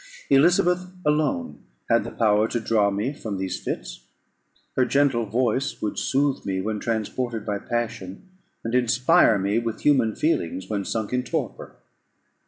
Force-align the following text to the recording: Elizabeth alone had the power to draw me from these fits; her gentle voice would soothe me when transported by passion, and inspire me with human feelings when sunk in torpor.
Elizabeth 0.31 0.87
alone 1.05 1.63
had 1.87 2.03
the 2.03 2.09
power 2.09 2.47
to 2.47 2.59
draw 2.59 2.89
me 2.89 3.13
from 3.13 3.37
these 3.37 3.59
fits; 3.59 3.99
her 4.75 4.83
gentle 4.83 5.27
voice 5.27 5.79
would 5.79 5.99
soothe 5.99 6.43
me 6.43 6.59
when 6.59 6.79
transported 6.79 7.45
by 7.45 7.59
passion, 7.59 8.27
and 8.63 8.73
inspire 8.73 9.37
me 9.37 9.59
with 9.59 9.81
human 9.81 10.15
feelings 10.15 10.67
when 10.67 10.83
sunk 10.83 11.13
in 11.13 11.21
torpor. 11.21 11.75